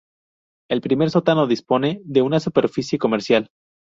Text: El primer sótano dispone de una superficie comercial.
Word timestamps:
El 0.67 0.81
primer 0.81 1.11
sótano 1.11 1.45
dispone 1.45 2.01
de 2.05 2.23
una 2.23 2.39
superficie 2.39 2.97
comercial. 2.97 3.51